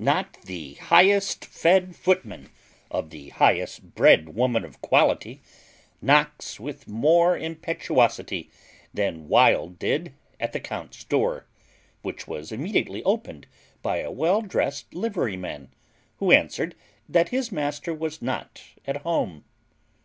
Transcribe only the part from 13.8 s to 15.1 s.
by a well drest